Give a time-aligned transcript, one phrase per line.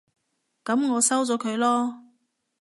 [0.65, 2.01] 噉我收咗佢囉